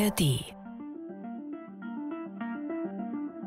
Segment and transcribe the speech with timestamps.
[0.00, 0.44] ARD.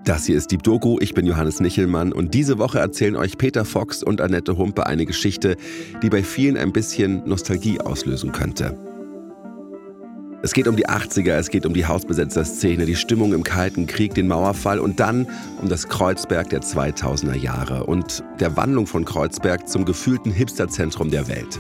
[0.05, 3.63] Das hier ist Deep Doku, ich bin Johannes Nichelmann und diese Woche erzählen euch Peter
[3.63, 5.55] Fox und Annette Humpe eine Geschichte,
[6.01, 8.78] die bei vielen ein bisschen Nostalgie auslösen könnte.
[10.44, 14.13] Es geht um die 80er, es geht um die Hausbesetzerszene, die Stimmung im Kalten Krieg,
[14.13, 15.26] den Mauerfall und dann
[15.62, 21.30] um das Kreuzberg der 2000er Jahre und der Wandlung von Kreuzberg zum gefühlten Hipsterzentrum der
[21.30, 21.59] Welt.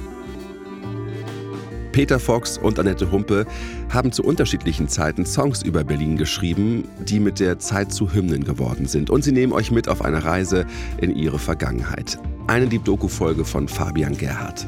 [1.93, 3.45] Peter Fox und Annette Humpe
[3.89, 8.87] haben zu unterschiedlichen Zeiten Songs über Berlin geschrieben, die mit der Zeit zu Hymnen geworden
[8.87, 9.11] sind.
[9.11, 10.65] Und sie nehmen euch mit auf eine Reise
[10.97, 12.17] in ihre Vergangenheit.
[12.47, 14.65] Eine Deep Doku-Folge von Fabian Gerhardt.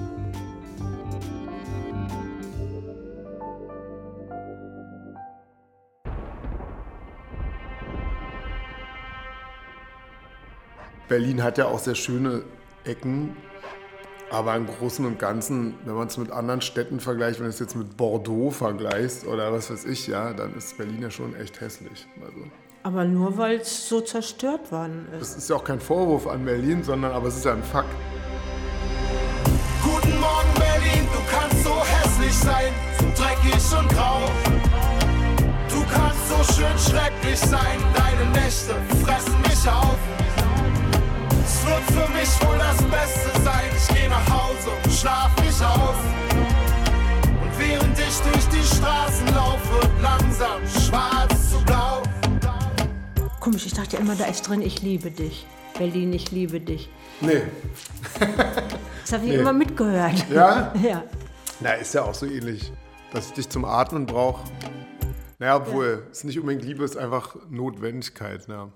[11.07, 12.43] Berlin hat ja auch sehr schöne
[12.83, 13.35] Ecken,
[14.35, 17.59] aber im Großen und Ganzen, wenn man es mit anderen Städten vergleicht, wenn du es
[17.59, 21.61] jetzt mit Bordeaux vergleichst oder was weiß ich, ja, dann ist Berlin ja schon echt
[21.61, 22.05] hässlich.
[22.19, 22.39] Also,
[22.83, 25.21] Aber nur weil es so zerstört worden ist.
[25.21, 27.87] das ist ja auch kein Vorwurf an Berlin, sondern aber es ist ja ein Fakt.
[29.81, 34.19] Guten Morgen Berlin, du kannst so hässlich sein, so dreckig und grau.
[35.69, 39.97] Du kannst so schön schrecklich sein, deine Nächte fressen mich auf.
[41.65, 45.95] Wird für mich wohl das Beste sein, ich geh nach Hause und schlaf mich aus.
[47.41, 52.03] Und während ich durch die Straßen laufe, wird langsam schwarz zu blau.
[53.39, 55.45] Komisch, ich dachte immer, da ist drin, ich liebe dich.
[55.77, 56.89] Berlin, ich liebe dich.
[57.21, 57.41] Nee,
[58.19, 59.35] Das habe ich Nee.
[59.37, 60.25] immer mitgehört.
[60.31, 60.73] Ja?
[60.81, 61.03] ja.
[61.59, 62.71] na, ist ja auch so ähnlich,
[63.11, 64.41] dass ich dich zum Atmen brauche.
[65.37, 68.47] Naja, obwohl, es ist nicht unbedingt Liebe, es ist einfach Notwendigkeit.
[68.47, 68.71] Ne?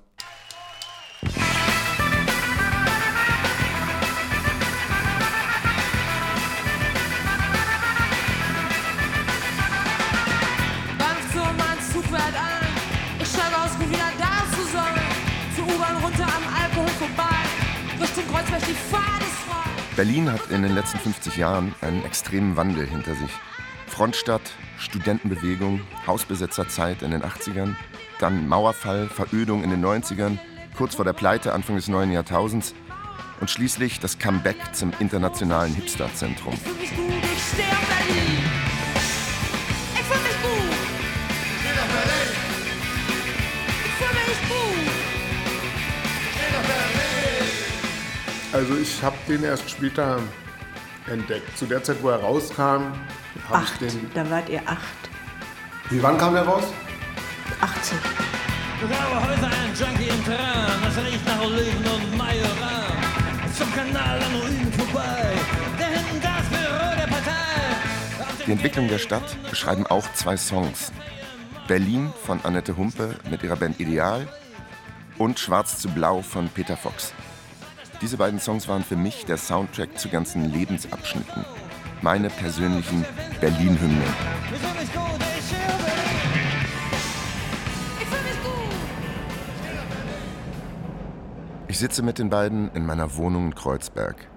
[18.20, 19.70] Richtung Kreuzberg, die Fahrt ist frei.
[19.96, 23.32] Berlin hat in den letzten 50 Jahren einen extremen Wandel hinter sich.
[23.88, 24.42] Frontstadt,
[24.78, 27.76] Studentenbewegung, Hausbesetzerzeit in den 80ern,
[28.20, 30.38] dann Mauerfall, Verödung in den 90ern,
[30.78, 32.74] kurz vor der Pleite Anfang des neuen Jahrtausends
[33.40, 36.54] und schließlich das Comeback zum internationalen Hipsterzentrum.
[36.54, 38.39] Ich fühl mich gut, ich stehe auf Berlin.
[48.60, 50.20] Also ich habe den erst später
[51.10, 51.58] entdeckt.
[51.58, 52.94] Zu der Zeit, wo er rauskam, habe
[53.48, 53.80] ich Acht.
[53.80, 54.12] den...
[54.14, 54.82] Da wart ihr acht.
[55.90, 56.66] Wie, wann kam der raus?
[57.62, 57.98] 18.
[58.84, 63.54] Ich habe heute einen Junkie im Terrain, das riecht nach Oliven und Majoran.
[63.58, 65.32] Zum Kanal an Ruinen vorbei,
[65.80, 68.46] da hinten das Büro der Partei.
[68.46, 70.92] Die Entwicklung der Stadt beschreiben auch zwei Songs.
[71.70, 74.28] Berlin von Annette Humpe mit ihrer Band Ideal
[75.18, 77.14] und Schwarz zu Blau von Peter Fox.
[78.02, 81.44] Diese beiden Songs waren für mich der Soundtrack zu ganzen Lebensabschnitten.
[82.02, 83.06] Meine persönlichen
[83.42, 84.02] Berlin-Hymnen.
[91.68, 94.30] Ich sitze mit den beiden in meiner Wohnung in Kreuzberg.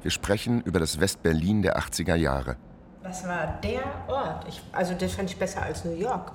[0.00, 2.56] Wir sprechen über das West-Berlin der 80er Jahre.
[3.02, 4.48] Das war der Ort.
[4.48, 6.32] Ich, also das fand ich besser als New York.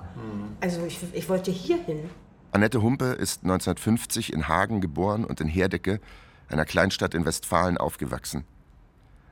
[0.60, 2.08] Also ich, ich wollte hier hin.
[2.52, 6.00] Annette Humpe ist 1950 in Hagen geboren und in Herdecke,
[6.48, 8.44] einer Kleinstadt in Westfalen, aufgewachsen.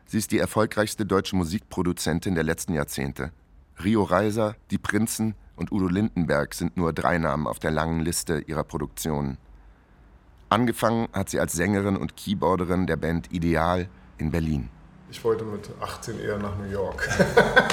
[0.06, 3.32] Sie ist die erfolgreichste deutsche Musikproduzentin der letzten Jahrzehnte.
[3.82, 8.38] Rio Reiser, Die Prinzen und Udo Lindenberg sind nur drei Namen auf der langen Liste
[8.46, 9.38] ihrer Produktionen.
[10.48, 13.88] Angefangen hat sie als Sängerin und Keyboarderin der Band Ideal
[14.18, 14.68] in Berlin.
[15.10, 17.08] Ich wollte mit 18 eher nach New York.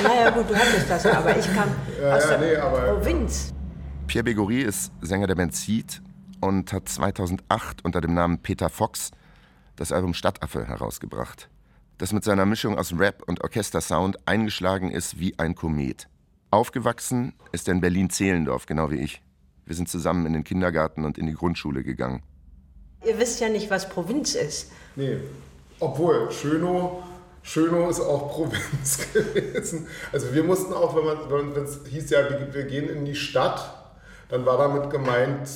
[0.03, 1.69] Naja gut, du hattest das, aber ich kam
[2.01, 3.53] Ja, aus ja, der nee, aber- Provinz.
[4.07, 6.01] Pierre Begory ist Sänger der Band Seed
[6.41, 9.11] und hat 2008 unter dem Namen Peter Fox
[9.75, 11.49] das Album Stadtaffe herausgebracht,
[11.97, 16.07] das mit seiner Mischung aus Rap und Orchestersound eingeschlagen ist wie ein Komet.
[16.51, 19.21] Aufgewachsen ist er in Berlin-Zehlendorf, genau wie ich.
[19.65, 22.21] Wir sind zusammen in den Kindergarten und in die Grundschule gegangen.
[23.05, 24.71] Ihr wisst ja nicht, was Provinz ist.
[24.95, 25.17] Nee,
[25.79, 27.03] obwohl Schönow,
[27.41, 29.87] Schönow ist auch Provinz gewesen.
[30.11, 32.19] Also wir mussten auch, wenn man, wenn es hieß ja,
[32.53, 33.93] wir gehen in die Stadt,
[34.29, 35.49] dann war damit gemeint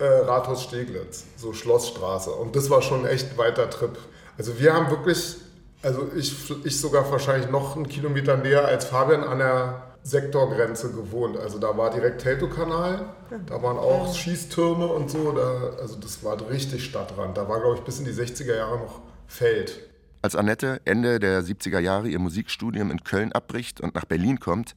[0.00, 2.30] äh, Rathaus Steglitz, so Schlossstraße.
[2.30, 3.98] Und das war schon ein echt weiter Trip.
[4.38, 5.36] Also wir haben wirklich,
[5.82, 11.36] also ich, ich sogar wahrscheinlich noch einen Kilometer näher als Fabian an der Sektorgrenze gewohnt.
[11.36, 13.04] Also da war direkt Teltow-Kanal,
[13.46, 15.32] da waren auch Schießtürme und so.
[15.32, 17.36] Da, also das war richtig Stadtrand.
[17.36, 19.90] Da war, glaube ich, bis in die 60er Jahre noch Feld.
[20.22, 24.74] Als Annette Ende der 70er Jahre ihr Musikstudium in Köln abbricht und nach Berlin kommt,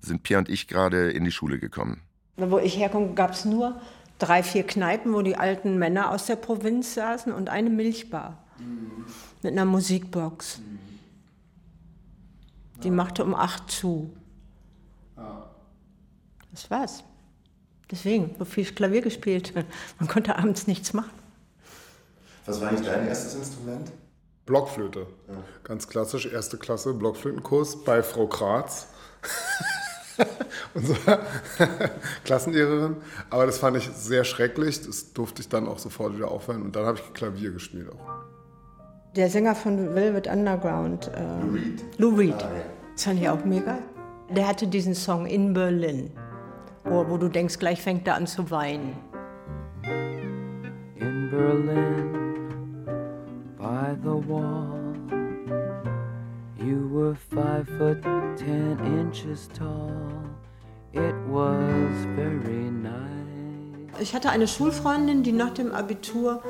[0.00, 2.02] sind Pierre und ich gerade in die Schule gekommen.
[2.36, 3.80] Wo ich herkomme, gab es nur
[4.18, 8.42] drei, vier Kneipen, wo die alten Männer aus der Provinz saßen und eine Milchbar
[9.42, 10.60] mit einer Musikbox.
[12.82, 14.12] Die machte um acht zu.
[16.50, 17.04] Das war's.
[17.90, 19.54] Deswegen, so viel Klavier gespielt.
[19.98, 21.10] Man konnte abends nichts machen.
[22.46, 23.90] Was war eigentlich dein erstes Instrument?
[24.46, 25.06] Blockflöte.
[25.64, 28.88] Ganz klassisch, erste Klasse, Blockflötenkurs bei Frau Kratz.
[30.74, 30.98] Unsere
[32.24, 32.96] Klassenlehrerin.
[33.30, 34.84] Aber das fand ich sehr schrecklich.
[34.84, 36.62] Das durfte ich dann auch sofort wieder aufhören.
[36.62, 39.14] Und dann habe ich Klavier gespielt auch.
[39.16, 41.84] Der Sänger von Velvet Underground, äh, Lou Reed.
[41.98, 42.46] Lou Reed.
[42.94, 43.78] Das fand ich auch mega.
[44.30, 46.10] Der hatte diesen Song In Berlin,
[46.84, 48.96] wo, wo du denkst, gleich fängt er an zu weinen.
[51.00, 52.34] in Berlin
[53.56, 54.77] by the wall.
[56.68, 58.02] You were five foot
[58.36, 59.90] ten inches tall.
[60.92, 64.00] It was very nice.
[64.00, 66.42] Ich hatte eine Schulfreundin, die nach dem Abitur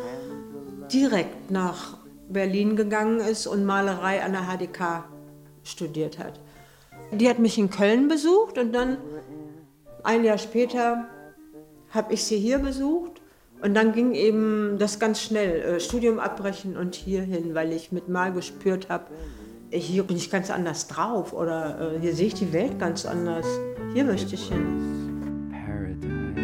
[0.93, 1.99] direkt nach
[2.29, 5.05] Berlin gegangen ist und Malerei an der HDK
[5.63, 6.41] studiert hat.
[7.13, 8.99] Die hat mich in Köln besucht und dann
[10.03, 11.07] ein Jahr später
[11.91, 13.23] habe ich sie hier besucht
[13.63, 17.93] und dann ging eben das ganz schnell, äh, Studium abbrechen und hier hin, weil ich
[17.93, 19.07] mit Mal gespürt habe,
[19.71, 23.47] hier bin ich ganz anders drauf oder äh, hier sehe ich die Welt ganz anders.
[23.93, 25.51] Hier möchte ich hin.
[25.53, 26.39] Paradise.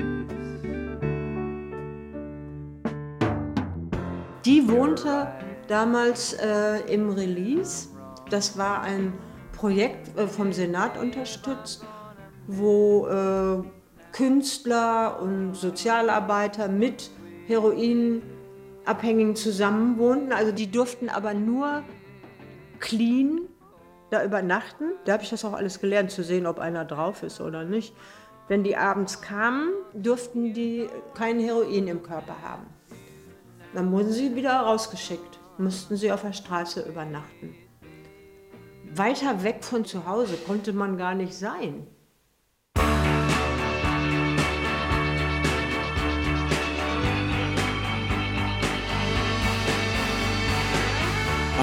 [4.45, 5.29] Die wohnte
[5.69, 7.89] damals äh, im Release.
[8.31, 9.15] Das war ein
[9.53, 11.85] Projekt äh, vom Senat unterstützt,
[12.47, 13.63] wo äh,
[14.13, 17.11] Künstler und Sozialarbeiter mit
[17.47, 20.33] Heroinabhängigen zusammenwohnten.
[20.33, 21.83] Also die durften aber nur
[22.81, 23.43] clean
[24.11, 24.93] da übernachten.
[25.05, 27.95] Da habe ich das auch alles gelernt, zu sehen, ob einer drauf ist oder nicht.
[28.49, 32.67] Wenn die abends kamen, durften die kein Heroin im Körper haben.
[33.75, 37.55] Dann wurden sie wieder rausgeschickt, mussten sie auf der Straße übernachten.
[38.95, 41.87] Weiter weg von zu Hause konnte man gar nicht sein.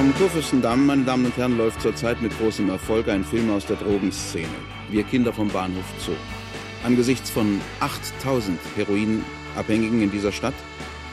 [0.01, 3.75] Am Kurfürstendamm, meine Damen und Herren, läuft zurzeit mit großem Erfolg ein Film aus der
[3.75, 4.48] Drogenszene.
[4.89, 6.13] Wir Kinder vom Bahnhof Zoo.
[6.83, 10.56] Angesichts von 8000 Heroinabhängigen in dieser Stadt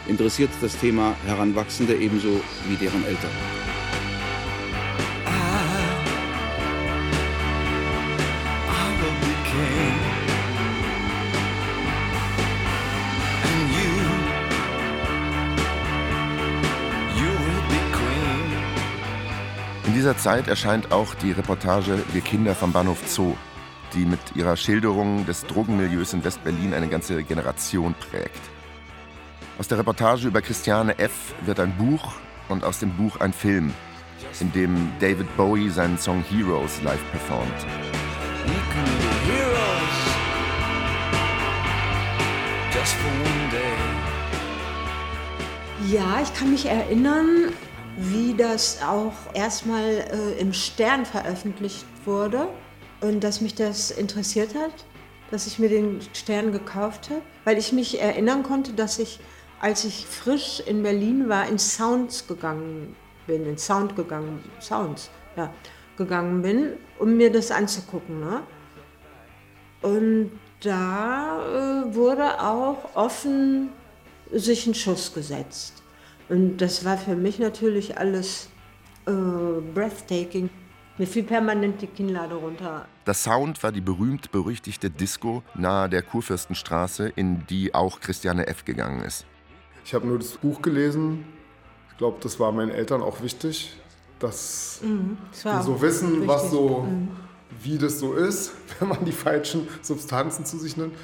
[0.06, 3.67] interessiert das Thema Heranwachsende ebenso wie deren Eltern.
[19.98, 23.34] Dieser Zeit erscheint auch die Reportage Wir Kinder vom Bahnhof Zoo,
[23.94, 28.38] die mit ihrer Schilderung des Drogenmilieus in West-Berlin eine ganze Generation prägt.
[29.58, 31.34] Aus der Reportage über Christiane F.
[31.44, 32.12] wird ein Buch
[32.48, 33.74] und aus dem Buch ein Film,
[34.38, 37.66] in dem David Bowie seinen Song Heroes live performt.
[45.90, 47.52] Ja, ich kann mich erinnern,
[47.98, 52.48] wie das auch erstmal äh, im Stern veröffentlicht wurde
[53.00, 54.72] und dass mich das interessiert hat,
[55.30, 59.18] dass ich mir den Stern gekauft habe, weil ich mich erinnern konnte, dass ich,
[59.60, 62.94] als ich frisch in Berlin war, in Sounds gegangen
[63.26, 65.52] bin, in Sound gegangen, Sounds, ja,
[65.96, 68.20] gegangen bin, um mir das anzugucken.
[68.20, 68.42] Ne?
[69.82, 70.30] Und
[70.60, 73.70] da äh, wurde auch offen
[74.32, 75.77] sich ein Schuss gesetzt.
[76.28, 78.48] Und das war für mich natürlich alles
[79.06, 79.10] äh,
[79.74, 80.50] breathtaking.
[80.98, 82.86] Mir fiel permanent die Kinnlade runter.
[83.04, 88.64] Das Sound war die berühmt-berüchtigte Disco nahe der Kurfürstenstraße, in die auch Christiane F.
[88.64, 89.24] gegangen ist.
[89.84, 91.24] Ich habe nur das Buch gelesen.
[91.92, 93.76] Ich glaube, das war meinen Eltern auch wichtig,
[94.18, 94.80] dass
[95.32, 96.58] Das wir war so wissen, was wichtig.
[96.58, 96.86] so,
[97.62, 100.94] wie das so ist, wenn man die falschen Substanzen zu sich nimmt.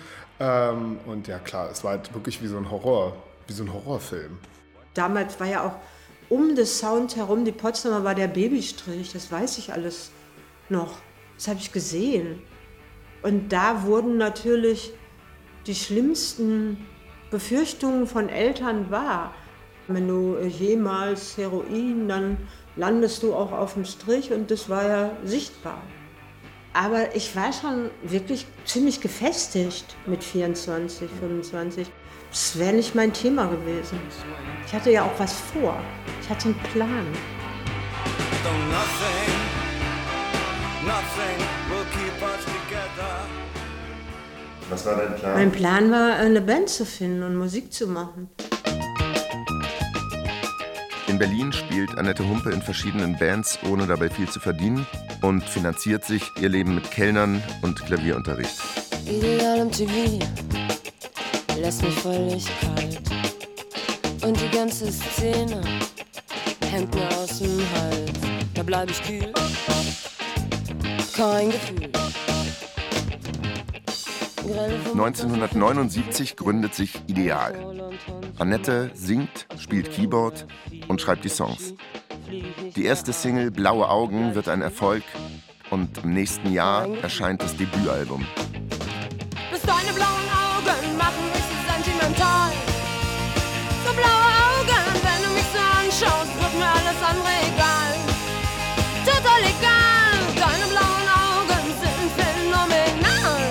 [0.40, 3.16] Ähm, und ja klar, es war halt wirklich wie so ein Horror,
[3.46, 4.38] wie so ein Horrorfilm.
[4.94, 5.76] Damals war ja auch
[6.28, 10.10] um das Sound herum, die Potsdamer war der Babystrich, das weiß ich alles
[10.68, 10.98] noch.
[11.36, 12.40] Das habe ich gesehen.
[13.22, 14.92] Und da wurden natürlich
[15.66, 16.86] die schlimmsten
[17.30, 19.34] Befürchtungen von Eltern wahr.
[19.88, 22.36] Wenn du äh, jemals Heroin, dann
[22.76, 25.82] landest du auch auf dem Strich und das war ja sichtbar.
[26.72, 31.86] Aber ich war schon wirklich ziemlich gefestigt mit 24, 25.
[32.34, 33.96] Das wäre nicht mein Thema gewesen.
[34.66, 35.80] Ich hatte ja auch was vor.
[36.20, 37.06] Ich hatte einen Plan.
[44.68, 45.34] Was war dein Plan?
[45.34, 48.28] Mein Plan war, eine Band zu finden und Musik zu machen.
[51.06, 54.84] In Berlin spielt Annette Humpe in verschiedenen Bands, ohne dabei viel zu verdienen
[55.22, 58.60] und finanziert sich ihr Leben mit Kellnern und Klavierunterricht.
[59.06, 60.18] Ideal im TV
[61.64, 63.00] lässt mich völlig kalt.
[64.22, 65.62] Und die ganze Szene
[66.70, 68.12] hängt mir aus dem Hals.
[68.52, 69.32] Da bleib ich kühl.
[71.16, 71.90] Kein Gefühl.
[74.42, 77.54] Grelle vom 1979 gründet sich Ideal.
[78.38, 80.46] Annette singt, spielt Keyboard
[80.88, 81.72] und schreibt die Songs.
[82.76, 85.04] Die erste Single Blaue Augen wird ein Erfolg
[85.70, 88.26] und im nächsten Jahr erscheint das Debütalbum.
[97.22, 97.94] Mir alles andere egal.
[99.04, 103.50] Total egal, deine blauen Augen sind phänomenal.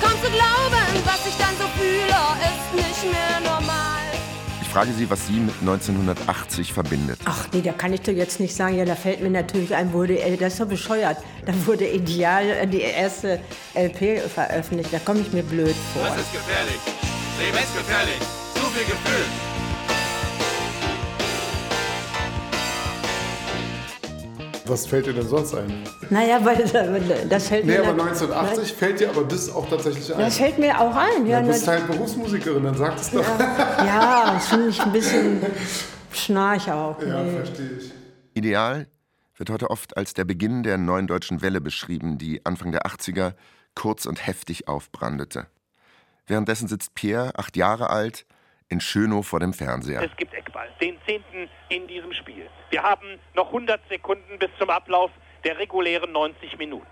[0.00, 2.18] Kaum zu glauben, was ich dann so fühle,
[2.50, 4.02] ist nicht mehr normal.
[4.62, 7.18] Ich frage sie, was sie mit 1980 verbindet.
[7.24, 8.76] Ach nee, da kann ich doch jetzt nicht sagen.
[8.76, 11.18] Ja, da fällt mir natürlich ein, wurde, äh, das ist doch bescheuert.
[11.46, 13.40] Da wurde Ideal äh, die erste
[13.74, 14.92] LP veröffentlicht.
[14.92, 16.04] Da komme ich mir blöd vor.
[16.04, 16.78] Das ist gefährlich.
[17.40, 18.20] Lebensgefährlich.
[18.54, 19.57] Zu viel Gefühl.
[24.68, 25.72] Was fällt dir denn sonst ein?
[26.10, 26.56] Naja, weil
[27.28, 27.80] das fällt Nee, mir.
[27.88, 30.20] aber na- 1980 fällt dir aber das auch tatsächlich ein.
[30.20, 31.26] Das fällt mir auch ein.
[31.26, 33.24] Ja, du bist halt Berufsmusikerin, dann sag es doch.
[33.84, 35.40] ja das finde ich ein bisschen
[36.12, 37.00] schnarch auch.
[37.02, 37.32] Ja, Nee.
[37.36, 37.92] verstehe ich.
[38.34, 38.86] Ideal
[39.36, 43.34] wird heute oft als der Beginn der neuen deutschen Welle beschrieben, die Anfang der 80er
[43.74, 45.46] kurz und heftig aufbrandete.
[46.26, 48.26] Währenddessen sitzt Pierre, acht Jahre alt,
[48.68, 50.02] in Schönow vor dem Fernseher.
[50.02, 52.46] Es gibt Eckball, den zehnten in diesem Spiel.
[52.70, 55.10] Wir haben noch 100 Sekunden bis zum Ablauf
[55.44, 56.86] der regulären 90 Minuten.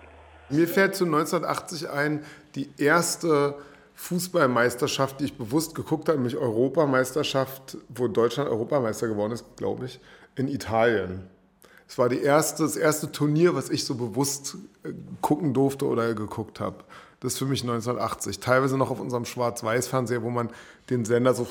[0.49, 3.57] Mir fällt zu 1980 ein, die erste
[3.95, 9.99] Fußballmeisterschaft, die ich bewusst geguckt habe, nämlich Europameisterschaft, wo Deutschland Europameister geworden ist, glaube ich,
[10.37, 11.29] in Italien.
[11.89, 16.15] Es war die erste, das erste Turnier, was ich so bewusst äh, gucken durfte oder
[16.15, 16.85] geguckt habe.
[17.21, 18.41] Das ist für mich 1980.
[18.41, 20.51] Teilweise noch auf unserem Schwarz-Weiß-Fernseher, wo man
[20.91, 21.47] den Sender so,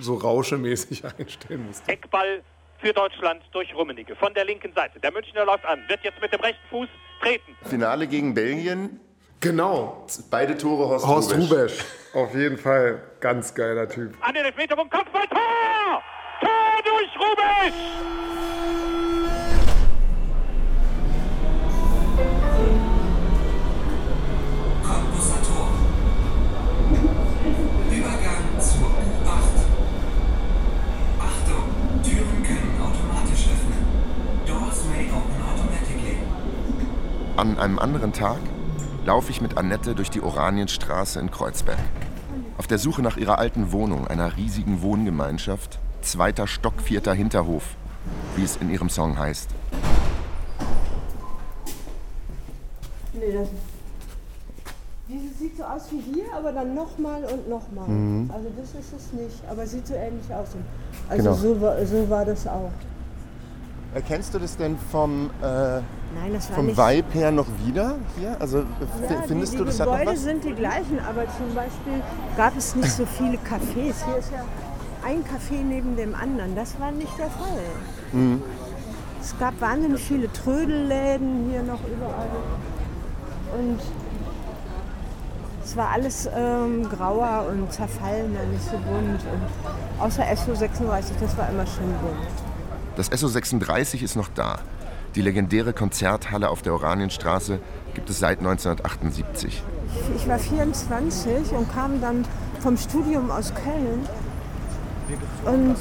[0.00, 1.90] so rauschemäßig einstellen musste.
[1.90, 2.42] Eckball
[2.80, 5.00] für Deutschland durch Rummenigge von der linken Seite.
[5.00, 6.88] Der Münchner läuft an, wird jetzt mit dem rechten Fuß
[7.20, 7.56] treten.
[7.64, 9.00] Finale gegen Belgien.
[9.40, 10.06] Genau.
[10.30, 11.50] Beide Tore Horst, Horst Rubesch.
[11.50, 11.84] Rubesch.
[12.14, 13.02] Auf jeden Fall.
[13.20, 14.14] Ganz geiler Typ.
[14.20, 16.02] An den Elfmeterpunkt, Kopfball, Tor!
[16.40, 18.37] Tor durch Rubesch!
[37.38, 38.40] An einem anderen Tag
[39.06, 41.78] laufe ich mit Annette durch die Oranienstraße in Kreuzberg.
[42.56, 47.62] Auf der Suche nach ihrer alten Wohnung, einer riesigen Wohngemeinschaft, zweiter Stock, vierter Hinterhof,
[48.34, 49.50] wie es in ihrem Song heißt.
[53.12, 53.48] Nee, das,
[55.08, 57.88] dieses sieht so aus wie hier, aber dann nochmal und nochmal.
[57.88, 58.32] Mhm.
[58.34, 60.48] Also das ist es nicht, aber sieht so ähnlich aus.
[61.08, 61.36] Also Genau.
[61.36, 62.72] so, so war das auch.
[63.94, 65.82] Erkennst du das denn vom, äh, Nein,
[66.54, 66.76] vom nicht...
[66.78, 68.36] Vibe her noch wieder hier?
[68.38, 68.66] Also f-
[69.10, 70.22] Ja, findest die, du, die das hat noch Gebäude was?
[70.24, 72.02] sind die gleichen, aber zum Beispiel
[72.36, 73.94] gab es nicht so viele Cafés.
[74.04, 74.44] Hier ist ja
[75.04, 76.54] ein Café neben dem anderen.
[76.54, 77.62] Das war nicht der Fall.
[78.12, 78.42] Mhm.
[79.20, 82.28] Es gab wahnsinnig viele Trödelläden hier noch überall.
[83.58, 83.80] Und
[85.64, 89.22] es war alles ähm, grauer und zerfallener, nicht so bunt.
[89.32, 92.47] Und außer SO36, das war immer schön bunt.
[92.98, 94.58] Das SO36 ist noch da.
[95.14, 97.60] Die legendäre Konzerthalle auf der Oranienstraße
[97.94, 99.62] gibt es seit 1978.
[100.16, 102.24] Ich, war 24 und kam dann
[102.58, 104.04] vom Studium aus Köln.
[105.46, 105.76] Und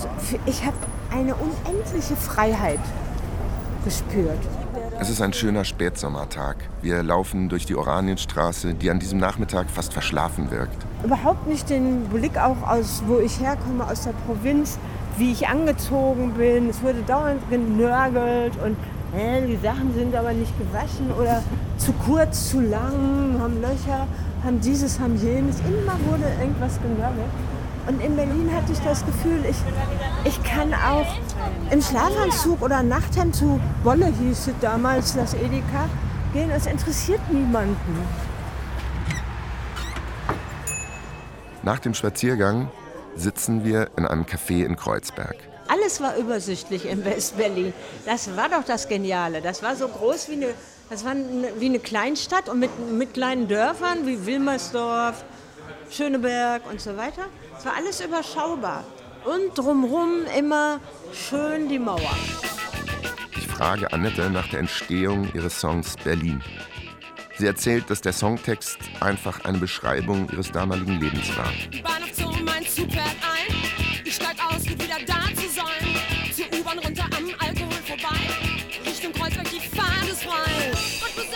[0.45, 0.77] ich habe
[1.09, 2.79] eine unendliche Freiheit
[3.83, 4.37] gespürt.
[4.99, 6.57] Es ist ein schöner Spätsommertag.
[6.83, 10.85] Wir laufen durch die Oranienstraße, die an diesem Nachmittag fast verschlafen wirkt.
[11.03, 14.77] Überhaupt nicht den Blick auch aus, wo ich herkomme, aus der Provinz,
[15.17, 16.69] wie ich angezogen bin.
[16.69, 18.77] Es wurde dauernd genörgelt und
[19.17, 21.41] äh, die Sachen sind aber nicht gewaschen oder
[21.77, 24.07] zu kurz, zu lang, haben Löcher,
[24.43, 25.59] haben dieses, haben jenes.
[25.61, 27.31] Immer wurde irgendwas genörgelt.
[27.87, 29.55] Und in Berlin hatte ich das Gefühl, ich,
[30.25, 31.07] ich kann auch
[31.71, 35.87] im Schlafanzug oder Nachthemd zu Wolle hieß es damals, das Edeka,
[36.33, 36.51] gehen.
[36.51, 37.77] Es interessiert niemanden.
[41.63, 42.69] Nach dem Spaziergang
[43.19, 45.35] sitzen wir in einem Café in Kreuzberg.
[45.67, 47.73] Alles war übersichtlich in West-Berlin.
[48.05, 49.41] Das war doch das Geniale.
[49.41, 50.53] Das war so groß wie eine,
[50.89, 55.25] das war eine, wie eine Kleinstadt und mit, mit kleinen Dörfern wie Wilmersdorf,
[55.89, 57.23] Schöneberg und so weiter.
[57.57, 58.83] Es war alles überschaubar.
[59.25, 60.79] Und drumherum immer
[61.11, 62.15] schön die Mauer.
[63.35, 66.41] Ich frage Annette nach der Entstehung ihres Songs Berlin.
[67.37, 71.51] Sie erzählt, dass der Songtext einfach eine Beschreibung ihres damaligen Lebens war.
[71.83, 73.55] Bahnhof Zoo, mein Zug fährt ein.
[74.03, 76.33] Ich steig aus, um wieder da zu sein.
[76.35, 78.17] Zur U-Bahn runter am Alkohol vorbei.
[78.87, 80.71] Richtung Kreuzberg, die Fahrt ist frei.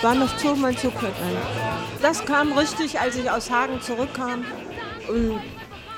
[0.01, 1.37] Bahnhof Zoo, mein Zug fährt ein.
[2.01, 4.43] Das kam richtig, als ich aus Hagen zurückkam.
[5.07, 5.39] Und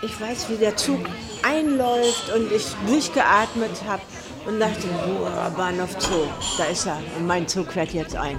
[0.01, 0.99] ich weiß, wie der Zug
[1.43, 4.01] einläuft und ich durchgeatmet habe
[4.45, 7.01] und dachte, boah, Bahnhof Zoo, da ist er.
[7.17, 8.37] Und mein Zug fährt jetzt ein.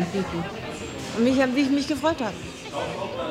[0.00, 2.34] Und mich, wie ich mich gefreut habe.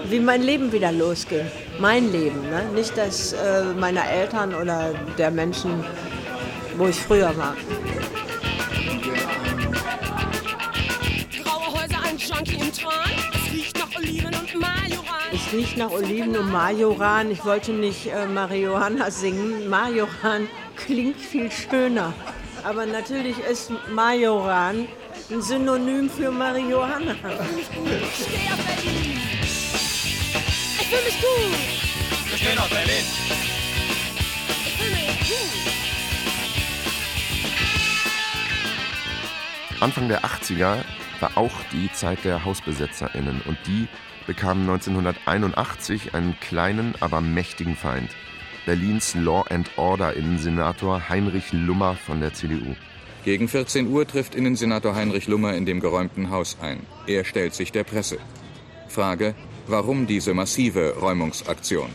[0.09, 1.45] Wie mein Leben wieder losging.
[1.79, 2.63] Mein Leben, ne?
[2.73, 5.83] nicht das äh, meiner Eltern oder der Menschen,
[6.77, 7.55] wo ich früher war.
[11.43, 12.91] graue Häuser, ein Junkie im Tran.
[13.33, 15.19] Es riecht nach Oliven und Majoran.
[15.33, 17.31] Es riecht nach Oliven und Majoran.
[17.31, 19.69] Ich wollte nicht äh, Marihuana singen.
[19.69, 22.13] Majoran klingt viel schöner.
[22.63, 24.87] Aber natürlich ist Majoran
[25.31, 27.13] ein Synonym für Marihuana.
[27.13, 29.19] Ich steh auf Berlin.
[30.79, 32.29] Ich fühl mich gut.
[32.29, 33.05] Wir stehen auf Berlin.
[34.65, 35.51] Ich fühl mich gut.
[39.81, 40.83] Anfang der 80er
[41.19, 43.87] war auch die Zeit der HausbesetzerInnen und die
[44.27, 48.11] bekamen 1981 einen kleinen, aber mächtigen Feind.
[48.65, 52.75] Berlins Law and Order Innensenator Heinrich Lummer von der CDU.
[53.25, 56.81] Gegen 14 Uhr trifft Innensenator Heinrich Lummer in dem geräumten Haus ein.
[57.07, 58.19] Er stellt sich der Presse.
[58.87, 59.33] Frage,
[59.65, 61.89] warum diese massive Räumungsaktion?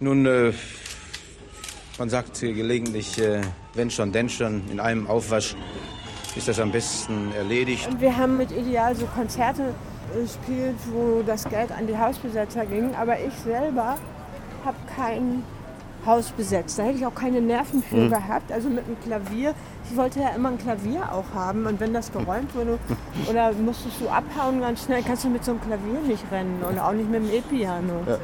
[0.00, 0.52] Nun, äh,
[1.96, 3.40] man sagt hier gelegentlich, äh,
[3.74, 5.54] wenn schon, denn schon, in einem Aufwasch
[6.34, 7.86] ist das am besten erledigt.
[7.88, 9.72] Und wir haben mit Ideal so Konzerte
[10.12, 12.92] gespielt, wo das Geld an die Hausbesetzer ging.
[12.96, 13.96] Aber ich selber
[14.64, 15.44] habe kein
[16.04, 16.80] Haus besetzt.
[16.80, 18.10] Da hätte ich auch keine Nerven für Hm.
[18.10, 18.50] gehabt.
[18.50, 19.54] Also mit einem Klavier.
[19.90, 21.66] Ich wollte ja immer ein Klavier auch haben.
[21.66, 22.78] Und wenn das geräumt wurde
[23.30, 26.62] oder musstest du abhauen ganz schnell, kannst du mit so einem Klavier nicht rennen.
[26.68, 28.00] Und auch nicht mit dem E-Piano.
[28.06, 28.18] Ja.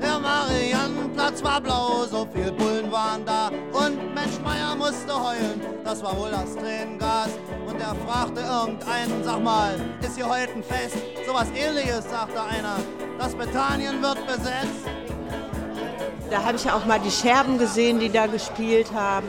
[0.00, 2.52] Der Mariannenplatz war blau, so viel
[2.86, 3.48] Bullen waren da.
[3.72, 7.30] Und Mensch Meier musste heulen, das war wohl das Tränengas.
[7.66, 10.96] Und er fragte irgendeinen, sag mal, ist hier heute ein Fest?
[11.26, 12.76] Sowas ähnliches, sagte einer.
[13.18, 14.86] Das Bethanien wird besetzt.
[16.30, 19.26] Da habe ich ja auch mal die Scherben gesehen, die da gespielt haben.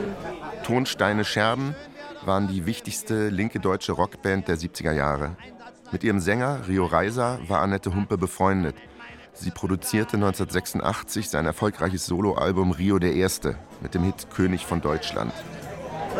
[0.64, 1.74] Tonsteine Scherben
[2.24, 5.36] waren die wichtigste linke deutsche Rockband der 70er Jahre.
[5.92, 8.74] Mit ihrem Sänger Rio Reiser war Annette Humpe befreundet.
[9.34, 15.32] Sie produzierte 1986 sein erfolgreiches Soloalbum Rio der Erste mit dem Hit König von Deutschland.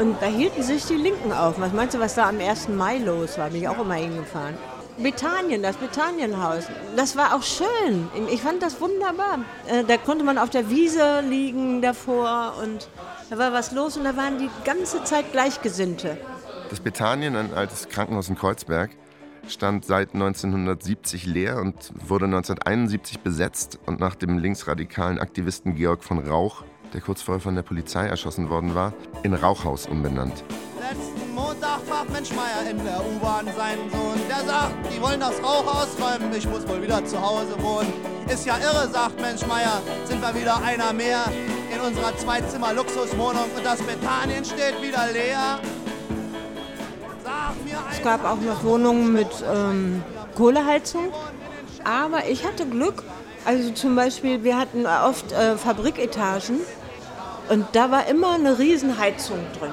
[0.01, 1.59] Und da hielten sich die Linken auf.
[1.61, 2.69] Was meinst du, was da am 1.
[2.69, 3.51] Mai los war?
[3.51, 4.55] Bin ich auch immer hingefahren.
[4.99, 6.65] Bethanien, das Bethanienhaus,
[6.97, 8.09] das war auch schön.
[8.33, 9.41] Ich fand das wunderbar.
[9.69, 12.89] Äh, Da konnte man auf der Wiese liegen davor und
[13.31, 16.19] da war was los und da waren die ganze Zeit Gleichgesinnte.
[16.71, 18.91] Das Bethanien, ein altes Krankenhaus in Kreuzberg,
[19.51, 21.75] stand seit 1970 leer und
[22.07, 27.55] wurde 1971 besetzt und nach dem linksradikalen Aktivisten Georg von Rauch, der kurz vorher von
[27.55, 30.45] der Polizei erschossen worden war, in Rauchhaus umbenannt.
[30.81, 34.21] Letzten Montag fragt Mensch Meier in der U-Bahn seinen Sohn.
[34.29, 37.93] Der sagt, die wollen das Rauch ausräumen, ich muss wohl wieder zu Hause wohnen.
[38.29, 41.25] Ist ja irre, sagt Mensch Meier, sind wir wieder einer mehr
[41.75, 45.61] in unserer Zweizimmer-Luxuswohnung und das Bethanien steht wieder leer.
[47.91, 50.03] Es gab auch noch Wohnungen mit ähm,
[50.37, 51.13] Kohleheizung.
[51.85, 53.03] Aber ich hatte Glück.
[53.45, 56.61] Also zum Beispiel, wir hatten oft äh, Fabriketagen
[57.49, 59.73] und da war immer eine Riesenheizung drin.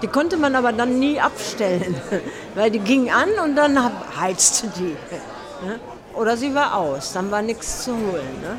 [0.00, 2.00] Die konnte man aber dann nie abstellen,
[2.54, 3.78] weil die ging an und dann
[4.20, 4.96] heizte die.
[6.14, 8.40] Oder sie war aus, dann war nichts zu holen.
[8.42, 8.58] Ne?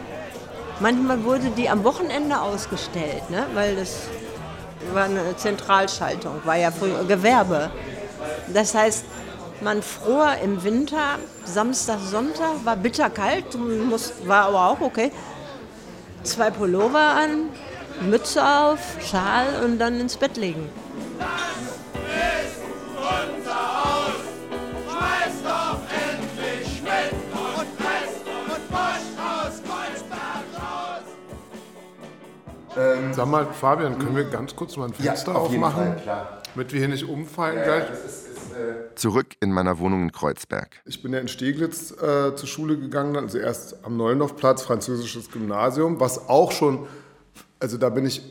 [0.79, 3.45] Manchmal wurde die am Wochenende ausgestellt, ne?
[3.53, 4.07] weil das
[4.91, 7.71] war eine Zentralschaltung, war ja früher Gewerbe.
[8.51, 9.05] Das heißt,
[9.61, 15.11] man fror im Winter, Samstag, Sonntag, war bitterkalt, muss, war aber auch okay.
[16.23, 17.49] Zwei Pullover an,
[18.01, 20.69] Mütze auf, Schal und dann ins Bett legen.
[22.97, 24.13] unser Haus.
[24.89, 25.79] Schmeiß doch
[26.09, 31.05] endlich mit und Pest und Bosch aus Kreuzberg raus.
[33.15, 35.93] Sag mal, Fabian, können wir ganz kurz mal ein Ja, Fenster auf jeden aufmachen?
[35.93, 36.41] Fall, klar.
[36.55, 37.83] Damit wir hier nicht umfallen Ja, gleich.
[38.95, 40.81] Zurück in meiner Wohnung in Kreuzberg.
[40.85, 45.99] Ich bin ja in Steglitz äh, zur Schule gegangen, also erst am Neulendorfplatz, französisches Gymnasium,
[45.99, 46.87] was auch schon,
[47.59, 48.21] also da bin ich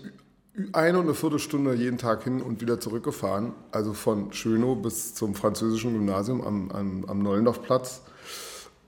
[0.72, 5.34] eine und eine Viertelstunde jeden Tag hin und wieder zurückgefahren, also von Schönow bis zum
[5.34, 8.02] französischen Gymnasium am, am, am Neulendorfplatz.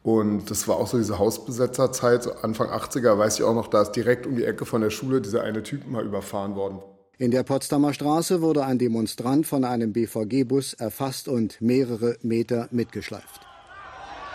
[0.03, 3.81] Und das war auch so diese Hausbesetzerzeit, so Anfang 80er, weiß ich auch noch, da
[3.81, 6.81] ist direkt um die Ecke von der Schule dieser eine Typ mal überfahren worden.
[7.17, 13.41] In der Potsdamer Straße wurde ein Demonstrant von einem BVG-Bus erfasst und mehrere Meter mitgeschleift.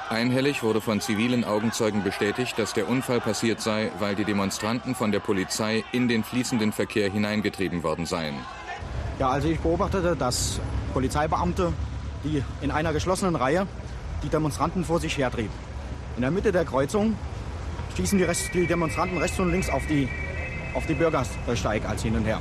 [0.08, 5.12] Einhellig wurde von zivilen Augenzeugen bestätigt, dass der Unfall passiert sei, weil die Demonstranten von
[5.12, 8.36] der Polizei in den fließenden Verkehr hineingetrieben worden seien.
[9.20, 10.62] Ja, also ich beobachtete, dass
[10.94, 11.74] Polizeibeamte,
[12.24, 13.68] die in einer geschlossenen Reihe
[14.24, 15.52] die Demonstranten vor sich hertrieben.
[16.16, 17.16] In der Mitte der Kreuzung
[17.94, 20.08] stießen die, Rest, die Demonstranten rechts und links auf die,
[20.74, 22.40] auf die Bürgersteig als hin und her.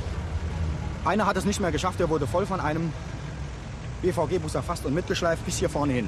[1.05, 2.91] Einer hat es nicht mehr geschafft, er wurde voll von einem
[4.01, 6.07] BVG-Bus erfasst und mitgeschleift bis hier vorne hin.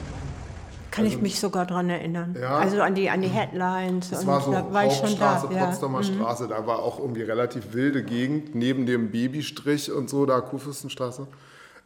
[0.91, 2.36] Kann ich mich sogar dran erinnern.
[2.39, 2.58] Ja.
[2.58, 4.10] Also an die, an die Headlines.
[4.10, 5.36] Das und war so da war ich schon da.
[5.36, 5.65] Hauptstraße, ja.
[5.65, 6.04] Potsdamer Mhm.
[6.04, 11.27] Straße, da war auch irgendwie relativ wilde Gegend, neben dem Babystrich und so, da Kurfürstenstraße.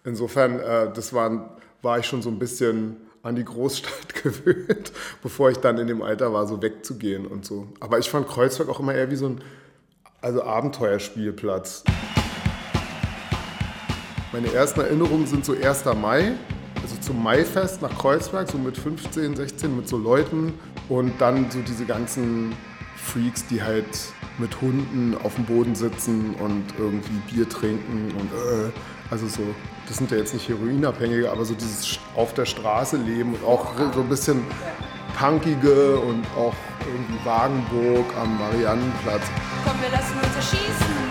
[0.03, 1.45] Insofern, äh, das waren,
[1.83, 4.91] war ich schon so ein bisschen an die Großstadt gewöhnt,
[5.21, 7.67] bevor ich dann in dem Alter war, so wegzugehen und so.
[7.79, 9.41] Aber ich fand Kreuzberg auch immer eher wie so ein
[10.21, 11.83] also Abenteuerspielplatz.
[14.35, 15.85] Meine ersten Erinnerungen sind so 1.
[16.01, 16.33] Mai,
[16.81, 20.53] also zum Maifest nach Kreuzberg, so mit 15, 16, mit so Leuten
[20.89, 22.53] und dann so diese ganzen
[22.97, 23.85] Freaks, die halt
[24.37, 28.71] mit Hunden auf dem Boden sitzen und irgendwie Bier trinken und äh,
[29.09, 29.41] also so,
[29.87, 33.71] das sind ja jetzt nicht Heroinabhängige, aber so dieses auf der Straße leben und auch
[33.93, 34.43] so ein bisschen
[35.17, 39.23] punkige und auch irgendwie Wagenburg am Mariannenplatz.
[39.63, 41.04] Komm, wir lassen uns erschießen.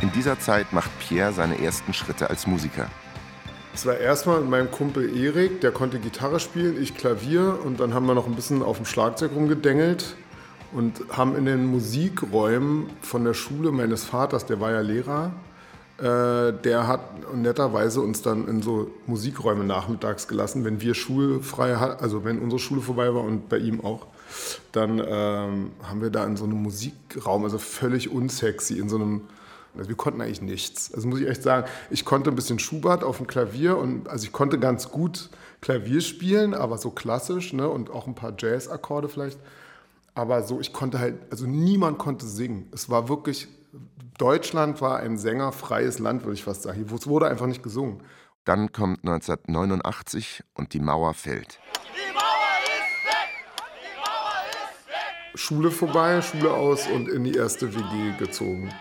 [0.00, 2.88] In dieser Zeit macht Pierre seine ersten Schritte als Musiker.
[3.74, 7.92] Es war erstmal mit meinem Kumpel Erik, der konnte Gitarre spielen, ich Klavier und dann
[7.92, 10.14] haben wir noch ein bisschen auf dem Schlagzeug rumgedengelt
[10.72, 15.32] und haben in den Musikräumen von der Schule meines Vaters, der war ja Lehrer,
[15.98, 22.00] äh, der hat netterweise uns dann in so Musikräume nachmittags gelassen, wenn wir schulfrei hatten,
[22.00, 24.06] also wenn unsere Schule vorbei war und bei ihm auch.
[24.70, 29.22] Dann ähm, haben wir da in so einem Musikraum, also völlig unsexy, in so einem
[29.76, 30.92] also wir konnten eigentlich nichts.
[30.94, 34.24] Also muss ich echt sagen, ich konnte ein bisschen Schubert auf dem Klavier und also
[34.24, 37.68] ich konnte ganz gut Klavier spielen, aber so klassisch, ne?
[37.68, 39.38] Und auch ein paar Jazz-Akkorde vielleicht.
[40.14, 42.68] Aber so, ich konnte halt, also niemand konnte singen.
[42.72, 43.48] Es war wirklich,
[44.18, 46.76] Deutschland war ein sängerfreies Land, würde ich fast sagen.
[46.76, 48.02] Hier wurde einfach nicht gesungen.
[48.44, 51.58] Dann kommt 1989 und die Mauer fällt.
[55.34, 58.72] Schule vorbei, Schule aus und in die erste WG gezogen.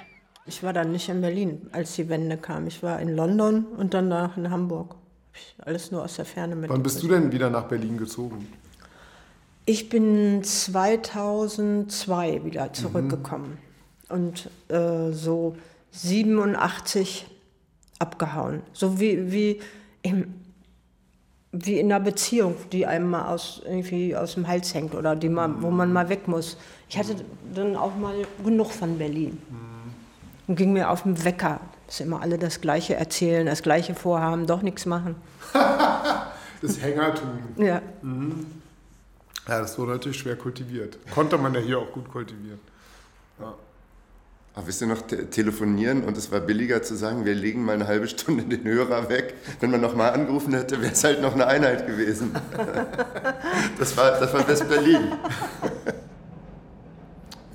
[0.45, 2.67] Ich war dann nicht in Berlin, als die Wende kam.
[2.67, 4.95] Ich war in London und danach in Hamburg.
[5.59, 6.69] Alles nur aus der Ferne mit.
[6.69, 8.47] Wann bist du denn wieder nach Berlin gezogen?
[9.65, 13.57] Ich bin 2002 wieder zurückgekommen
[14.09, 15.55] und äh, so
[15.91, 17.25] 87
[17.99, 18.61] abgehauen.
[18.73, 19.61] So wie, wie,
[20.01, 20.33] im,
[21.53, 25.29] wie in einer Beziehung, die einem mal aus, irgendwie aus dem Hals hängt oder die
[25.29, 26.57] man, wo man mal weg muss.
[26.89, 27.15] Ich hatte
[27.55, 29.37] dann auch mal genug von Berlin
[30.47, 34.47] und ging mir auf den Wecker, dass immer alle das Gleiche erzählen, das Gleiche vorhaben,
[34.47, 35.15] doch nichts machen.
[36.61, 37.27] Das Hängertum.
[37.57, 37.81] Ja.
[38.01, 38.45] Mhm.
[39.49, 40.97] Ja, das wurde natürlich schwer kultiviert.
[41.13, 42.59] Konnte man ja hier auch gut kultivieren.
[43.37, 43.53] Ja.
[44.55, 47.73] Aber wisst ihr noch, te telefonieren und es war billiger zu sagen, wir legen mal
[47.73, 49.33] eine halbe Stunde den Hörer weg.
[49.59, 52.31] Wenn man nochmal angerufen hätte, wäre es halt noch eine Einheit gewesen.
[53.77, 55.11] Das war, das war West-Berlin.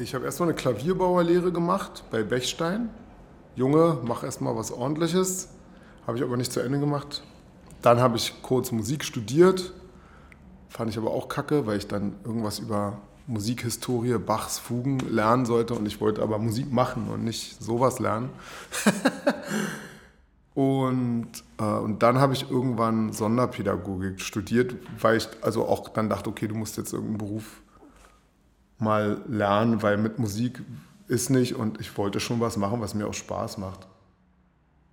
[0.01, 2.89] Ich habe erstmal eine Klavierbauerlehre gemacht bei Bechstein.
[3.57, 5.49] Junge, mach erstmal was ordentliches.
[6.07, 7.25] Habe ich aber nicht zu Ende gemacht.
[7.83, 9.73] Dann habe ich kurz Musik studiert.
[10.69, 15.75] Fand ich aber auch kacke, weil ich dann irgendwas über Musikhistorie, Bachs Fugen lernen sollte.
[15.75, 18.31] Und ich wollte aber Musik machen und nicht sowas lernen.
[20.55, 21.27] und,
[21.59, 26.47] äh, und dann habe ich irgendwann Sonderpädagogik studiert, weil ich also auch dann dachte, okay,
[26.47, 27.63] du musst jetzt irgendeinen Beruf
[28.79, 30.63] mal lernen, weil mit Musik
[31.07, 33.87] ist nicht und ich wollte schon was machen, was mir auch Spaß macht.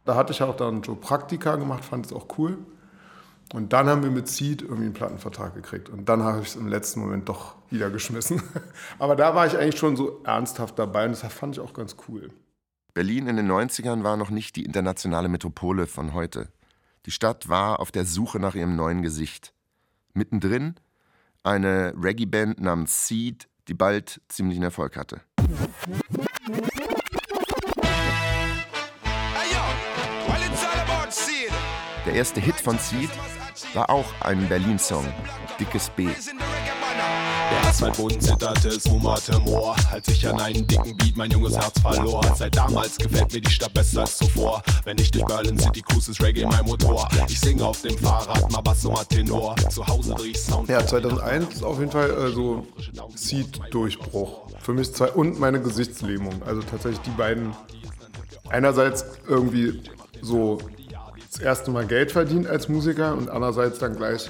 [0.06, 2.58] Da hatte ich auch dann so Praktika gemacht, fand es auch cool.
[3.54, 5.90] Und dann haben wir mit Seed irgendwie einen Plattenvertrag gekriegt.
[5.90, 8.42] Und dann habe ich es im letzten Moment doch wieder geschmissen.
[9.00, 11.96] Aber da war ich eigentlich schon so ernsthaft dabei und das fand ich auch ganz
[12.08, 12.32] cool.
[12.94, 16.50] Berlin in den 90ern war noch nicht die internationale Metropole von heute.
[17.06, 19.54] Die Stadt war auf der Suche nach ihrem neuen Gesicht.
[20.14, 20.76] Mittendrin
[21.44, 25.22] eine Reggae-Band namens Seed, die bald ziemlichen Erfolg hatte.
[32.06, 33.10] Der erste Hit von Seed
[33.74, 35.06] war auch ein Berlin-Song,
[35.60, 36.08] Dickes B.
[37.76, 42.24] Asphaltboden zitterte, es wummerte Moor, als ich an einen dicken Beat mein junges Herz verlor.
[42.38, 44.64] Seit damals gefällt mir die Stadt besser als zuvor.
[44.86, 47.06] Wenn ich durch Berlin City cruise, ist Reggae mein Motor.
[47.28, 49.58] Ich singe auf dem Fahrrad, mal Bass, mal Tenor.
[49.70, 50.70] Zu Hause dreh ich Sound.
[50.70, 52.66] Ja, 2001 ist auf jeden Fall äh, so
[53.14, 54.48] Seed-Durchbruch.
[54.62, 56.44] Für mich zwei und meine Gesichtslähmung.
[56.44, 57.54] Also tatsächlich die beiden.
[58.48, 59.82] Einerseits irgendwie
[60.22, 60.60] so
[61.30, 64.30] das erste Mal Geld verdient als Musiker und andererseits dann gleich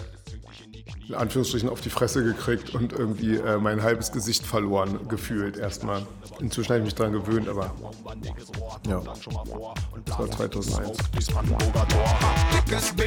[1.08, 6.06] in Anführungsstrichen auf die Fresse gekriegt und irgendwie äh, mein halbes Gesicht verloren gefühlt erstmal.
[6.40, 7.72] Inzwischen habe ich mich daran gewöhnt, aber
[8.88, 9.02] ja,
[10.06, 10.98] das war 2001.
[12.54, 13.04] Dickes B,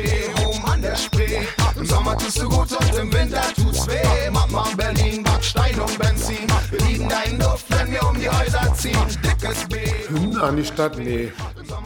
[0.47, 1.39] oben an der Spree.
[1.77, 4.31] Im Sommer tust du gut und im Winter tut's weh.
[4.31, 6.47] Mama Berlin, Backstein und Benzin.
[6.71, 8.99] Wir lieben deinen Duft, wenn wir um die Häuser ziehen.
[9.25, 9.77] Dickes B.
[10.09, 10.99] Hymne an die Stadt?
[10.99, 11.33] Nee.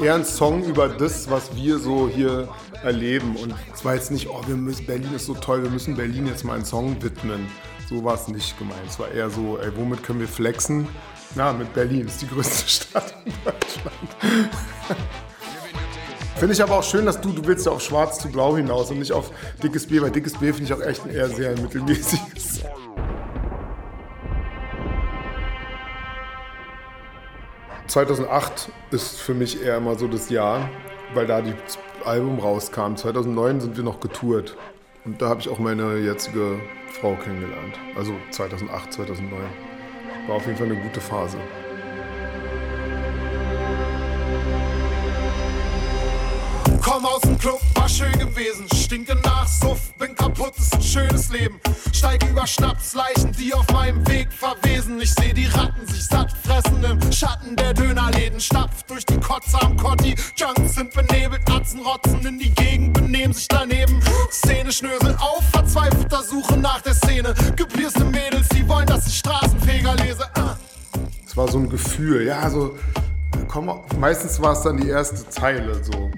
[0.01, 2.49] Eher ein Song über das, was wir so hier
[2.83, 3.37] erleben.
[3.37, 6.02] Und es war jetzt nicht, oh, wir müssen, Berlin ist so toll, wir müssen Berlin
[6.07, 7.47] jetzt mal einen Song widmen.
[7.89, 8.81] So war es nicht gemeint.
[8.89, 10.89] Es war eher so, ey, womit können wir flexen?
[11.35, 14.17] Na, mit Berlin, ist die größte Stadt in Deutschland.
[16.37, 18.91] Finde ich aber auch schön, dass du, du willst ja auf schwarz zu blau hinaus
[18.91, 19.31] und nicht auf
[19.63, 22.65] dickes B, weil dickes B finde ich auch echt ein eher sehr mittelmäßiges.
[27.89, 30.71] ...2008 ist für mich eher immer so das Jahr,
[31.13, 32.97] weil da das Album rauskam.
[32.97, 34.57] 2009 sind wir noch getourt
[35.05, 37.79] und da habe ich auch meine jetzige Frau kennengelernt.
[37.97, 39.41] Also 2008, 2009.
[40.29, 41.39] War auf jeden Fall eine gute Phase.
[46.81, 48.67] Komm aus dem Club, war schön gewesen.
[48.75, 51.61] Stinke nach Suff, bin kaputt, ist ein schönes Leben.
[51.93, 55.01] Steig über Schnapsleichen, die auf meinem Weg verwesen.
[55.01, 58.41] Ich seh die Ratten sich satt fressen im Schatten der Dönerläden.
[58.41, 60.15] Stapft durch die Kotze am Kotti.
[60.37, 64.01] Junks sind benebelt, Atzen rotzen in die Gegend, benehmen sich daneben.
[64.31, 67.35] Szene schnösel auf, verzweifelter Suche nach der Szene.
[67.55, 70.25] Gepierste Mädels, die wollen, dass ich Straßenfeger lese.
[70.35, 70.57] Ah.
[71.27, 72.79] Es war so ein Gefühl, ja, so.
[73.49, 76.11] Komm, meistens war es dann die erste Zeile so.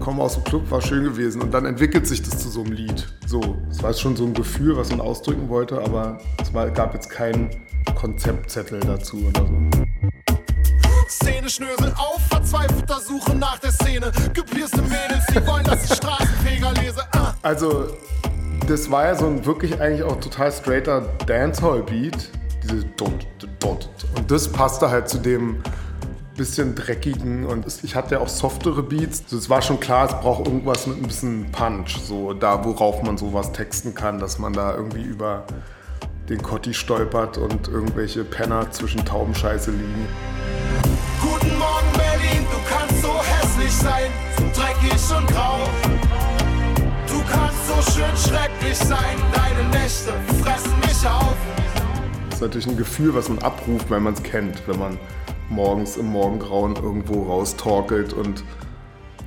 [0.00, 1.42] Komm aus dem Club, war schön gewesen.
[1.42, 3.08] Und dann entwickelt sich das zu so einem Lied.
[3.26, 6.94] So, es war schon so ein Gefühl, was man ausdrücken wollte, aber es war, gab
[6.94, 7.50] jetzt keinen
[7.94, 9.70] Konzeptzettel dazu oder so.
[11.08, 14.12] Szene schnösel auf, verzweifelter Suche nach der Szene.
[14.34, 17.02] Gepierste Mädels, die wollen, dass ich Straßenfeger lese.
[17.12, 17.34] Ah.
[17.42, 17.88] Also,
[18.66, 22.30] das war ja so ein wirklich eigentlich auch total straighter Dancehall-Beat.
[22.62, 23.26] Diese Dot,
[23.60, 23.88] Dot.
[24.16, 25.62] Und das passte halt zu dem
[26.38, 29.24] bisschen dreckigen und ich hatte ja auch softere Beats.
[29.24, 33.02] Also es war schon klar, es braucht irgendwas mit ein bisschen Punch, so da, worauf
[33.02, 35.44] man sowas texten kann, dass man da irgendwie über
[36.28, 40.08] den Kotti stolpert und irgendwelche Penner zwischen Taubenscheiße liegen.
[41.20, 45.58] Guten Morgen Berlin, du kannst so hässlich sein, so dreckig und grau.
[47.08, 51.36] Du kannst so schön schrecklich sein, deine Nächte fressen mich auf.
[52.26, 54.98] Das ist natürlich ein Gefühl, was man abruft, weil man es kennt, wenn man
[55.50, 58.44] morgens im Morgengrauen irgendwo raustorkelt und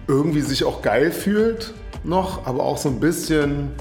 [0.08, 3.72] irgendwie sich auch geil fühlt noch, aber auch so ein bisschen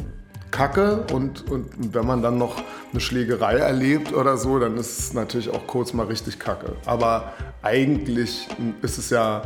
[0.51, 5.15] kacke und, und wenn man dann noch eine Schlägerei erlebt oder so, dann ist es
[5.15, 6.77] natürlich auch kurz mal richtig kacke.
[6.87, 8.49] Aber eigentlich
[8.83, 9.43] ist es ja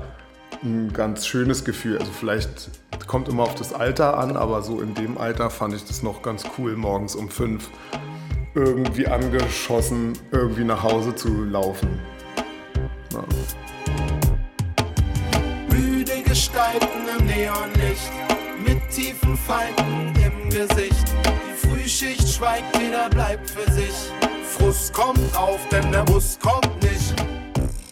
[0.62, 1.98] ein ganz schönes Gefühl.
[1.98, 2.70] Also vielleicht
[3.06, 6.22] kommt immer auf das Alter an, aber so in dem Alter fand ich das noch
[6.22, 7.68] ganz cool, morgens um fünf
[8.54, 12.00] irgendwie angeschossen irgendwie nach Hause zu laufen.
[13.24, 13.36] Ja.
[15.74, 18.12] Müde Gestalten im Neonlicht,
[18.64, 21.06] mit tiefen Falten im Gesicht.
[21.24, 24.12] Die Frühschicht schweigt, jeder bleibt für sich.
[24.56, 27.14] Frust kommt auf, denn der Bus kommt nicht.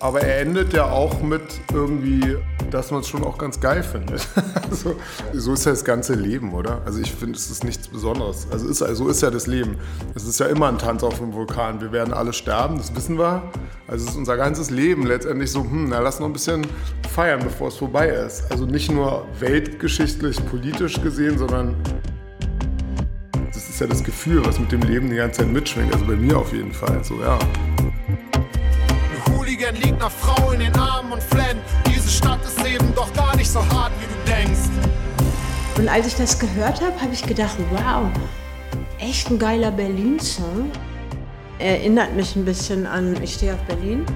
[0.00, 2.36] Aber er endet ja auch mit irgendwie,
[2.72, 4.26] dass man es schon auch ganz geil findet.
[4.70, 4.96] so,
[5.32, 6.82] so ist ja das ganze Leben, oder?
[6.84, 8.46] Also ich finde, es ist nichts Besonderes.
[8.50, 9.76] Also ist, so ist ja das Leben.
[10.14, 11.80] Es ist ja immer ein Tanz auf dem Vulkan.
[11.80, 13.42] Wir werden alle sterben, das wissen wir.
[13.86, 16.66] Also es ist unser ganzes Leben letztendlich so, hm, na lass noch ein bisschen
[17.14, 18.50] feiern, bevor es vorbei ist.
[18.50, 21.76] Also nicht nur weltgeschichtlich, politisch gesehen, sondern
[23.52, 25.92] das ist ja das Gefühl, was mit dem Leben die ganze Zeit mitschwingt.
[25.92, 27.04] Also bei mir auf jeden Fall.
[27.04, 27.38] So, ja.
[27.38, 31.60] Ein Hooligan liegt nach Frau in den Armen und flennt.
[33.52, 34.70] So hart, wie du denkst.
[35.76, 38.04] Und als ich das gehört habe, habe ich gedacht, wow,
[38.98, 40.70] echt ein geiler Berlin-Song.
[41.58, 44.06] Erinnert mich ein bisschen an Ich stehe auf Berlin.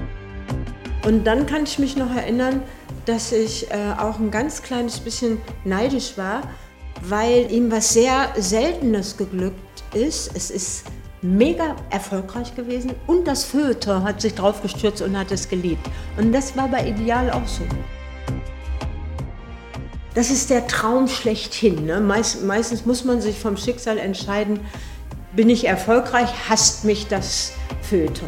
[1.05, 2.63] Und dann kann ich mich noch erinnern,
[3.05, 6.41] dass ich äh, auch ein ganz kleines bisschen neidisch war,
[7.03, 10.35] weil ihm was sehr Seltenes geglückt ist.
[10.35, 10.85] Es ist
[11.21, 15.87] mega erfolgreich gewesen und das Feuilleton hat sich drauf gestürzt und hat es geliebt.
[16.17, 17.63] Und das war bei Ideal auch so.
[20.17, 21.85] Das ist der Traum schlechthin.
[21.85, 22.01] Ne?
[22.01, 24.61] Meist, meistens muss man sich vom Schicksal entscheiden,
[25.35, 27.51] bin ich erfolgreich, hasst mich das
[27.83, 28.27] Feuilleton.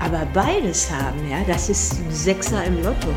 [0.00, 3.08] Aber beides haben, ja, das ist ein Sechser im Lotto.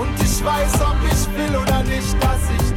[0.00, 2.67] Und ich weiß, ob ich will oder nicht, dass ich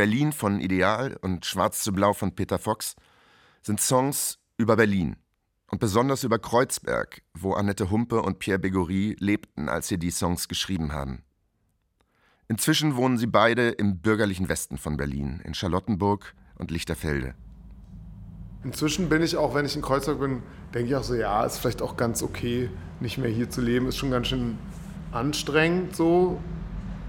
[0.00, 2.96] Berlin von Ideal und Schwarz zu Blau von Peter Fox
[3.60, 5.16] sind Songs über Berlin
[5.70, 10.48] und besonders über Kreuzberg, wo Annette Humpe und Pierre Begory lebten, als sie die Songs
[10.48, 11.22] geschrieben haben.
[12.48, 17.34] Inzwischen wohnen sie beide im bürgerlichen Westen von Berlin, in Charlottenburg und Lichterfelde.
[18.64, 21.58] Inzwischen bin ich auch, wenn ich in Kreuzberg bin, denke ich auch so, ja, ist
[21.58, 23.86] vielleicht auch ganz okay, nicht mehr hier zu leben.
[23.86, 24.56] Ist schon ganz schön
[25.12, 26.40] anstrengend so.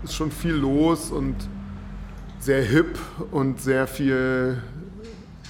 [0.04, 1.38] Ist schon viel los und
[2.42, 2.98] sehr hip
[3.30, 4.62] und sehr viel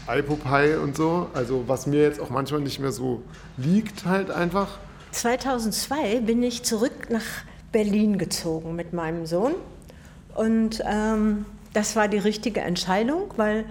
[0.08, 1.28] Alpopie und so.
[1.34, 3.24] Also was mir jetzt auch manchmal nicht mehr so
[3.58, 4.78] liegt halt einfach.
[5.12, 7.24] 2002 bin ich zurück nach
[7.72, 9.54] Berlin gezogen mit meinem Sohn.
[10.36, 13.66] Und ähm, das war die richtige Entscheidung, weil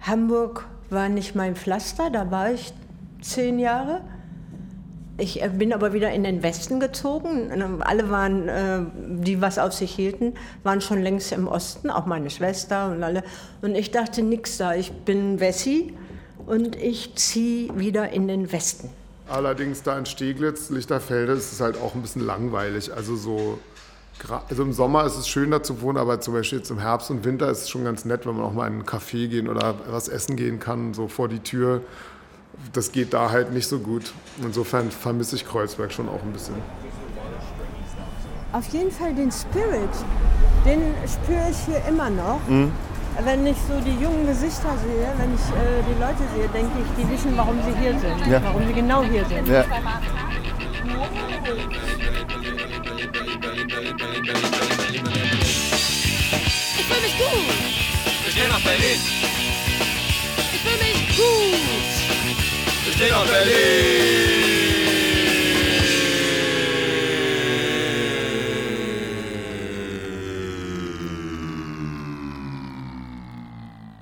[0.00, 2.72] Hamburg war nicht mein Pflaster, da war ich
[3.20, 4.02] zehn Jahre.
[5.18, 7.50] Ich äh, bin aber wieder in den Westen gezogen.
[7.80, 12.30] Alle waren, äh, die was auf sich hielten, waren schon längst im Osten, auch meine
[12.30, 13.22] Schwester und alle.
[13.62, 15.94] Und ich dachte, nix da, ich bin Wessi
[16.46, 18.90] und ich ziehe wieder in den Westen.
[19.28, 22.92] Allerdings da in Steglitz, Lichterfelde, ist es halt auch ein bisschen langweilig.
[22.94, 23.58] Also so,
[24.48, 27.10] also im Sommer ist es schön da zu wohnen, aber zum Beispiel jetzt im Herbst
[27.10, 29.48] und Winter ist es schon ganz nett, wenn man auch mal in einen Café gehen
[29.48, 31.80] oder was essen gehen kann, so vor die Tür
[32.72, 34.12] das geht da halt nicht so gut.
[34.42, 36.54] Insofern vermisse ich Kreuzberg schon auch ein bisschen.
[38.52, 39.90] Auf jeden Fall den Spirit,
[40.64, 42.40] den spüre ich hier immer noch.
[42.48, 42.72] Mhm.
[43.24, 47.02] Wenn ich so die jungen Gesichter sehe, wenn ich äh, die Leute sehe, denke ich,
[47.02, 48.42] die wissen, warum sie hier sind, ja.
[48.42, 49.48] warum sie genau hier sind.
[49.48, 49.64] Ja.
[56.78, 57.54] Ich fühle mich gut.
[58.28, 59.45] Ich gehe nach Berlin.
[63.06, 63.52] Stehe nach Berlin.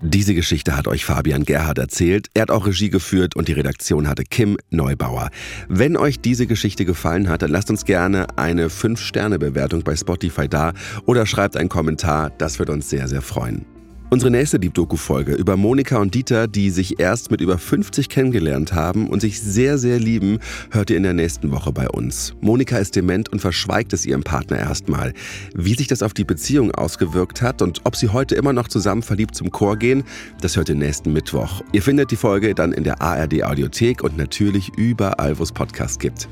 [0.00, 2.28] Diese Geschichte hat euch Fabian Gerhard erzählt.
[2.34, 5.30] Er hat auch Regie geführt und die Redaktion hatte Kim Neubauer.
[5.68, 10.72] Wenn euch diese Geschichte gefallen hat, dann lasst uns gerne eine 5-Sterne-Bewertung bei Spotify da
[11.06, 12.30] oder schreibt einen Kommentar.
[12.30, 13.73] Das wird uns sehr, sehr freuen.
[14.10, 18.72] Unsere nächste Deep Doku-Folge über Monika und Dieter, die sich erst mit über 50 kennengelernt
[18.72, 20.38] haben und sich sehr, sehr lieben,
[20.70, 22.34] hört ihr in der nächsten Woche bei uns.
[22.40, 25.14] Monika ist dement und verschweigt es ihrem Partner erstmal.
[25.54, 29.02] Wie sich das auf die Beziehung ausgewirkt hat und ob sie heute immer noch zusammen
[29.02, 30.04] verliebt zum Chor gehen,
[30.40, 31.62] das hört ihr nächsten Mittwoch.
[31.72, 35.98] Ihr findet die Folge dann in der ARD Audiothek und natürlich überall, wo es Podcasts
[35.98, 36.28] gibt.